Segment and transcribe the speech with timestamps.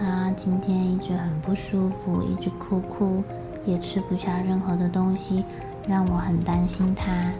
[0.00, 3.22] 他今天一直很不舒服，一直哭哭，
[3.66, 5.44] 也吃不下任何的东西，
[5.86, 7.30] 让我很担心他。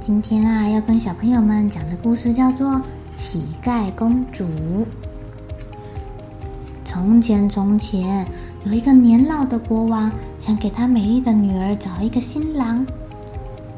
[0.00, 2.70] 今天啊，要跟小朋友们讲的故事叫做
[3.14, 4.44] 《乞丐公主》。
[6.84, 8.26] 从前，从前。
[8.64, 12.86] 有一个年老的国王，想给他美丽的女儿找一个新郎。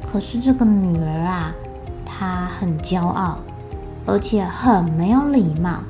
[0.07, 1.55] 可是这个女儿啊，
[2.05, 3.39] 她很骄傲，
[4.05, 5.83] 而且很没有礼貌。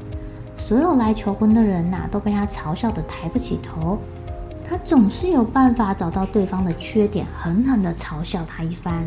[0.57, 3.99] 所有来求婚的人呐，都被他嘲笑得抬不起头。
[4.67, 9.07] 他总是有办法找到对方的缺点，狠狠地嘲笑他一番。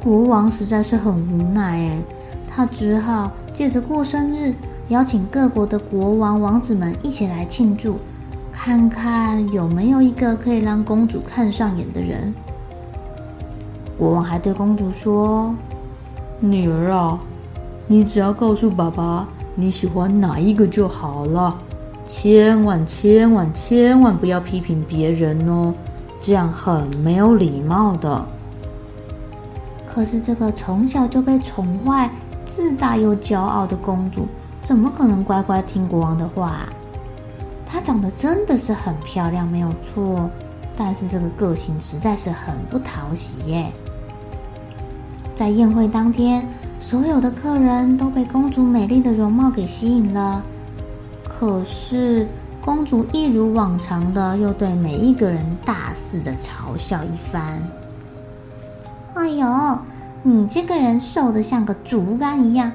[0.00, 2.02] 国王实在是很无奈哎，
[2.48, 4.54] 他只好借着过生日，
[4.88, 7.98] 邀请各国的国王、王子们一起来庆祝。
[8.52, 12.32] 看看有没有一个可以让公主看上眼的人。
[13.96, 15.54] 国王还对公主说
[16.38, 17.18] ：“女儿啊，
[17.86, 19.26] 你只要告诉爸爸
[19.60, 21.58] 你喜欢哪一个就好了，
[22.06, 25.74] 千万千万千万不要批评别人哦，
[26.20, 28.24] 这样很没有礼貌的。”
[29.84, 32.08] 可是这个从小就被宠坏、
[32.46, 34.28] 自大又骄傲的公主，
[34.62, 36.68] 怎么可能乖乖听国王的话？
[37.66, 40.30] 她长得真的是很漂亮，没有错，
[40.76, 43.72] 但是这个个性实在是很不讨喜耶。
[45.34, 46.46] 在宴会当天，
[46.80, 50.42] 所有的客人都被公主美丽的容貌给吸引了，
[51.24, 52.26] 可是
[52.64, 57.62] 公主一如往常的又对每一个人大肆的嘲笑一番。
[59.14, 59.78] 哎呦，
[60.22, 62.70] 你这个人瘦得像个竹竿一样，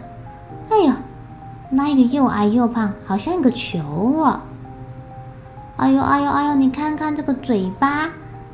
[0.70, 0.92] 哎呦，
[1.70, 4.44] 那个又矮又胖，好像一个球啊！
[5.78, 6.56] 哎呦哎呦哎呦！
[6.56, 8.10] 你看看这个嘴巴，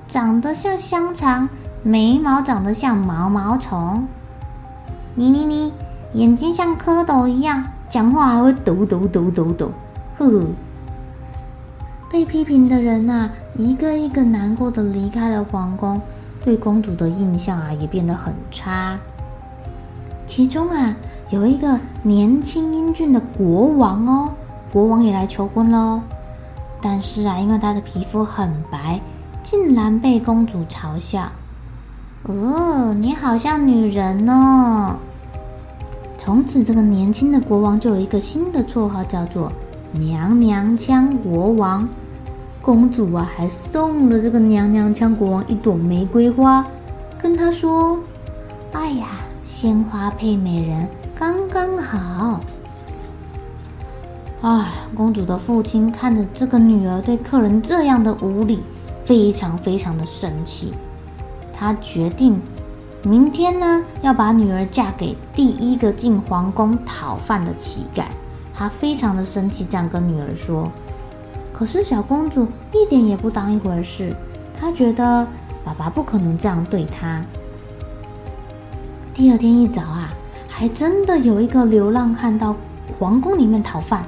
[0.07, 1.49] 长得像香肠，
[1.83, 4.07] 眉毛长得像毛毛虫。
[5.19, 5.73] 你你你，
[6.13, 9.69] 眼睛像蝌蚪一样，讲话还会抖抖抖抖抖。
[10.17, 10.45] 呵呵。
[12.09, 15.99] 被批评的人呐，一个一个难过的离开了皇宫，
[16.45, 18.97] 对公主的印象啊也变得很差。
[20.25, 20.95] 其中啊，
[21.31, 24.31] 有一个年轻英俊的国王哦，
[24.71, 25.99] 国王也来求婚喽。
[26.81, 29.01] 但是啊，因为他的皮肤很白，
[29.43, 31.29] 竟然被公主嘲笑。
[32.23, 34.95] 哦，你好像女人哦！
[36.29, 39.51] 从此，这个年轻的国王就有一个新的绰号，叫做
[39.91, 41.89] “娘娘腔国王”。
[42.61, 46.63] 公主啊，还送了这个娘娘腔国王一朵玫瑰花，
[47.19, 47.99] 跟他说
[48.73, 49.07] ：“哎呀，
[49.41, 52.39] 鲜花配美人，刚刚好。”
[54.41, 58.59] 哎，公主的父亲看着这个女儿对客人这样的无礼，
[59.03, 60.75] 非常非常的生气。
[61.51, 62.39] 他决定
[63.03, 68.03] 明天呢，要把女儿嫁给第一个进皇宫讨饭的乞丐。
[68.53, 70.69] 他非常的生气，这样跟女儿说。
[71.53, 74.13] 可是小公主一点也不当一回事，
[74.59, 75.25] 她觉得
[75.63, 77.23] 爸爸不可能这样对她。
[79.13, 80.09] 第二天一早啊，
[80.49, 82.53] 还真的有一个流浪汉到
[82.97, 84.03] 皇宫里面讨饭。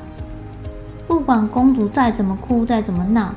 [1.07, 3.33] 不管公主再怎么哭，再怎么闹，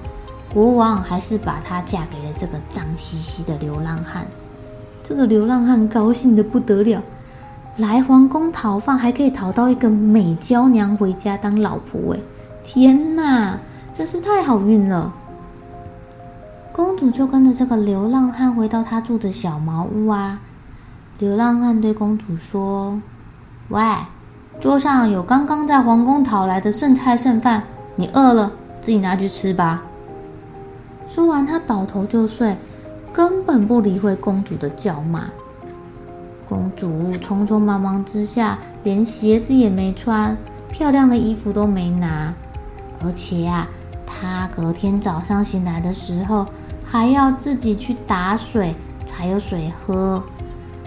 [0.52, 4.26] 国王还是把她嫁给了这个脏兮兮的流浪汉。
[5.04, 7.02] 这个流浪汉高兴得不得了，
[7.76, 12.14] 来皇宫讨饭还可以讨到一个美娇娘回家当老婆。
[12.14, 12.18] 哎，
[12.64, 13.58] 天哪，
[13.92, 15.12] 真是太好运了！
[16.72, 20.40] 公主就跟着这个流浪汉回到她住的小茅屋啊。
[21.18, 22.98] 流浪汉对公主说
[23.68, 23.82] ：“喂。”
[24.58, 27.62] 桌上有刚刚在皇宫讨来的剩菜剩饭，
[27.96, 29.82] 你饿了自己拿去吃吧。
[31.06, 32.56] 说完，他倒头就睡，
[33.14, 35.26] 根本不理会公主的叫骂。
[36.48, 40.36] 公主匆匆忙忙之下，连鞋子也没穿，
[40.68, 42.34] 漂亮的衣服都没拿，
[43.02, 43.68] 而且啊，
[44.04, 46.44] 她隔天早上醒来的时候，
[46.84, 48.74] 还要自己去打水
[49.06, 50.20] 才有水喝。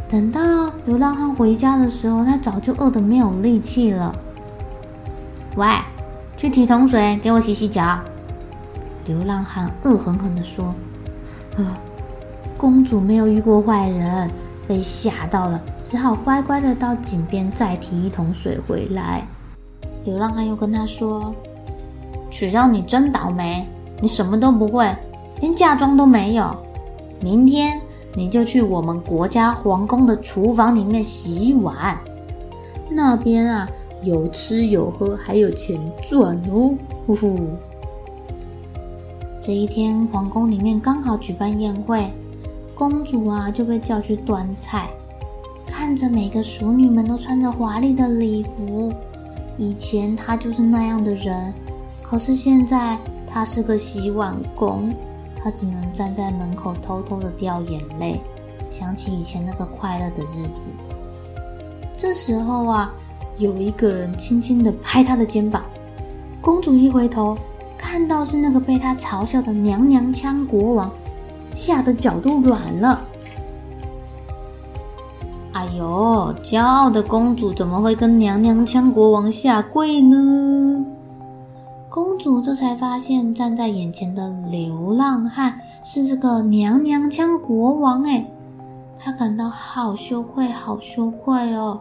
[0.10, 4.14] 等到流浪汉回家的时候，他早就饿得没有力气了。
[5.56, 5.66] 喂，
[6.36, 8.00] 去提桶水给我洗洗脚。
[9.06, 10.76] 流浪汉恶狠狠地说
[11.58, 11.66] ：“呃，
[12.58, 14.30] 公主没有遇过坏人，
[14.68, 19.26] 被吓到了，只好乖乖的到井边再提一桶水回来。”
[20.04, 21.34] 流浪汉又跟他说
[22.32, 23.68] ：“取让你真倒霉，
[24.02, 24.92] 你什么都不会，
[25.40, 26.56] 连嫁妆都没有。
[27.22, 27.80] 明天。”
[28.16, 31.96] 你就去我们国家皇宫的厨房里面洗碗，
[32.90, 33.70] 那边啊
[34.02, 36.74] 有吃有喝，还有钱赚哦，
[37.06, 37.38] 呼呼。
[39.40, 42.12] 这一天，皇宫里面刚好举办宴会，
[42.78, 44.88] 公主啊就被叫去端菜。
[45.66, 48.94] 看着每个淑女们都穿着华丽的礼服，
[49.58, 51.52] 以前她就是那样的人，
[52.04, 52.96] 可是现在
[53.26, 54.94] 她是个洗碗工。
[55.44, 58.20] 他只能站在门口偷偷的掉眼泪，
[58.70, 60.68] 想起以前那个快乐的日子。
[61.96, 62.92] 这时候啊，
[63.38, 65.64] 有一个人轻轻的拍他的肩膀。
[66.42, 67.38] 公主一回头，
[67.78, 70.92] 看到是那个被他嘲笑的娘娘腔国王，
[71.58, 73.04] 吓得脚都软了。
[75.54, 80.86] 哎呦，骄傲的公主怎么会跟娘娘腔国王下跪呢？
[81.90, 88.04] 公主这才发现，站在眼前的流浪汉是这个娘娘腔国王。
[88.04, 88.24] 哎，
[89.00, 91.80] 她感到好羞愧，好羞愧哦！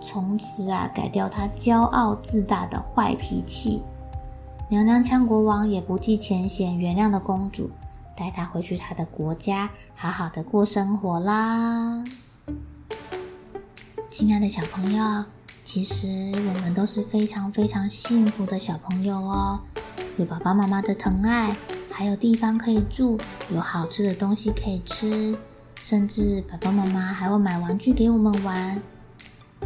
[0.00, 3.82] 从此啊，改掉她骄傲自大的坏脾气。
[4.68, 7.68] 娘娘腔国王也不计前嫌，原谅了公主，
[8.16, 12.04] 带他回去他的国家，好好的过生活啦。
[14.10, 15.24] 亲爱的小朋友。
[15.62, 19.60] 其实我们都是非常非常幸福的小朋友哦，
[20.16, 21.56] 有爸爸妈妈的疼爱，
[21.90, 23.18] 还有地方可以住，
[23.50, 25.36] 有好吃的东西可以吃，
[25.80, 28.80] 甚至爸爸妈妈还会买玩具给我们玩。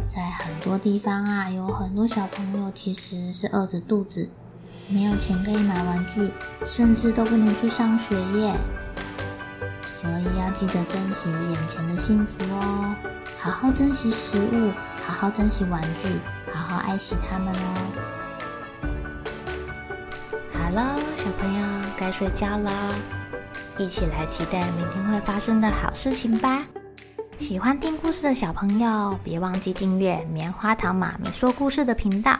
[0.07, 4.27] 在很多地方啊，有很多小朋友其实是饿着肚子，
[4.91, 6.29] 没有钱可以买玩具，
[6.65, 8.53] 甚至都不能去上学耶。
[9.83, 12.95] 所以要记得珍惜眼前的幸福哦，
[13.39, 14.71] 好好珍惜食物。
[15.03, 16.07] 好好珍惜玩具，
[16.53, 17.57] 好好爱惜它们哦。
[20.53, 21.67] 好了，小朋友
[21.97, 22.93] 该睡觉了，
[23.77, 26.63] 一起来期待明天会发生的好事情吧。
[27.37, 32.39] 喜欢听故事的小朋友，别忘记订阅棉花糖妈咪说故事的频道。